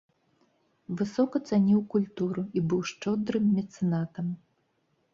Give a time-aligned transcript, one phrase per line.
[1.01, 4.27] Высока цаніў культуру і быў шчодрым мецэнатам.